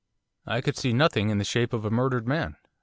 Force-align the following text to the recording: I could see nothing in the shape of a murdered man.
I 0.47 0.61
could 0.61 0.77
see 0.79 0.93
nothing 0.93 1.29
in 1.29 1.37
the 1.37 1.43
shape 1.43 1.73
of 1.73 1.85
a 1.85 1.91
murdered 1.91 2.27
man. 2.27 2.55